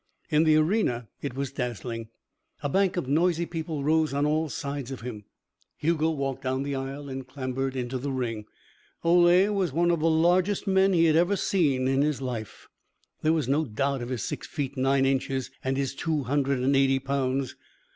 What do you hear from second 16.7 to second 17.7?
eighty pounds.